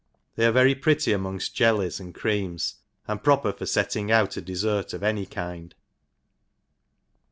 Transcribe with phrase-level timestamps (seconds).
[0.35, 4.41] —They are very pretty amongft jellies and creams, and proper for fet« ting out a
[4.41, 5.75] defert of any kind.